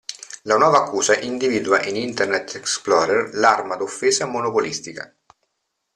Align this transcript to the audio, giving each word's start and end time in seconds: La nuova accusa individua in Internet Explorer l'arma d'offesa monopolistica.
La 0.45 0.57
nuova 0.57 0.79
accusa 0.83 1.15
individua 1.19 1.83
in 1.85 1.95
Internet 1.95 2.55
Explorer 2.55 3.29
l'arma 3.35 3.75
d'offesa 3.75 4.25
monopolistica. 4.25 5.15